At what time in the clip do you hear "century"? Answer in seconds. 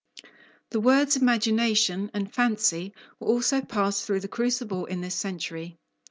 5.13-5.77